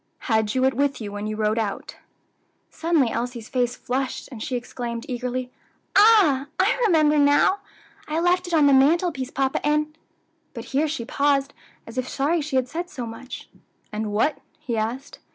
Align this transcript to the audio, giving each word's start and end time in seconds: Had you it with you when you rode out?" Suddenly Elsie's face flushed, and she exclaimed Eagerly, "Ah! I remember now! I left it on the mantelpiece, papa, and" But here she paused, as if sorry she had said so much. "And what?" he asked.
Had 0.25 0.55
you 0.55 0.65
it 0.65 0.73
with 0.73 0.99
you 0.99 1.11
when 1.11 1.27
you 1.27 1.35
rode 1.35 1.59
out?" 1.59 1.97
Suddenly 2.71 3.11
Elsie's 3.11 3.49
face 3.49 3.75
flushed, 3.75 4.27
and 4.31 4.41
she 4.41 4.55
exclaimed 4.55 5.05
Eagerly, 5.07 5.51
"Ah! 5.95 6.47
I 6.59 6.75
remember 6.87 7.19
now! 7.19 7.59
I 8.07 8.19
left 8.19 8.47
it 8.47 8.53
on 8.55 8.65
the 8.65 8.73
mantelpiece, 8.73 9.29
papa, 9.29 9.63
and" 9.63 9.95
But 10.55 10.65
here 10.73 10.87
she 10.87 11.05
paused, 11.05 11.53
as 11.85 11.99
if 11.99 12.09
sorry 12.09 12.41
she 12.41 12.55
had 12.55 12.67
said 12.67 12.89
so 12.89 13.05
much. 13.05 13.47
"And 13.91 14.11
what?" 14.11 14.39
he 14.59 14.75
asked. 14.75 15.19